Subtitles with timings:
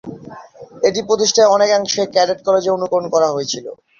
[0.83, 3.65] এটি প্রতিষ্ঠায় অনেকাংশে ক্যাডেট কলেজের অনুকরণ করা হয়েছিল।